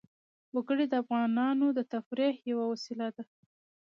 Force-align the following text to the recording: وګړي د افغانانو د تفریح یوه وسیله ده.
وګړي 0.55 0.85
د 0.89 0.93
افغانانو 1.03 1.65
د 1.77 1.79
تفریح 1.93 2.35
یوه 2.51 2.65
وسیله 2.71 3.07
ده. 3.15 3.23